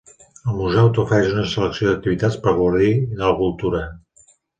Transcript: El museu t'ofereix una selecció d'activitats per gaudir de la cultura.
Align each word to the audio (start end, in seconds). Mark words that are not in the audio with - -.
El 0.51 0.55
museu 0.59 0.87
t'ofereix 0.97 1.27
una 1.35 1.43
selecció 1.51 1.89
d'activitats 1.91 2.37
per 2.47 2.53
gaudir 2.61 2.89
de 3.13 3.21
la 3.27 3.35
cultura. 3.43 3.83